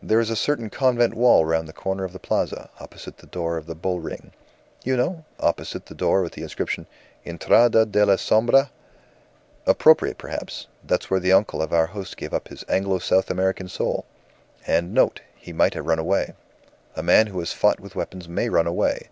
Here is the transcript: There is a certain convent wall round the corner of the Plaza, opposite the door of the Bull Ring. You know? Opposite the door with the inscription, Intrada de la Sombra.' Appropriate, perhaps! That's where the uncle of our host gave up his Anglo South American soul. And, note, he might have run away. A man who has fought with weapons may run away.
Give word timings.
There 0.00 0.20
is 0.20 0.30
a 0.30 0.36
certain 0.36 0.70
convent 0.70 1.14
wall 1.14 1.44
round 1.44 1.66
the 1.66 1.72
corner 1.72 2.04
of 2.04 2.12
the 2.12 2.20
Plaza, 2.20 2.70
opposite 2.78 3.18
the 3.18 3.26
door 3.26 3.56
of 3.56 3.66
the 3.66 3.74
Bull 3.74 3.98
Ring. 3.98 4.30
You 4.84 4.96
know? 4.96 5.24
Opposite 5.40 5.86
the 5.86 5.96
door 5.96 6.22
with 6.22 6.34
the 6.34 6.44
inscription, 6.44 6.86
Intrada 7.26 7.84
de 7.84 8.06
la 8.06 8.14
Sombra.' 8.14 8.70
Appropriate, 9.66 10.16
perhaps! 10.16 10.68
That's 10.84 11.10
where 11.10 11.18
the 11.18 11.32
uncle 11.32 11.60
of 11.60 11.72
our 11.72 11.86
host 11.86 12.16
gave 12.16 12.32
up 12.32 12.46
his 12.46 12.64
Anglo 12.68 13.00
South 13.00 13.32
American 13.32 13.66
soul. 13.66 14.04
And, 14.64 14.94
note, 14.94 15.22
he 15.34 15.52
might 15.52 15.74
have 15.74 15.86
run 15.86 15.98
away. 15.98 16.34
A 16.94 17.02
man 17.02 17.26
who 17.26 17.40
has 17.40 17.52
fought 17.52 17.80
with 17.80 17.96
weapons 17.96 18.28
may 18.28 18.48
run 18.48 18.68
away. 18.68 19.08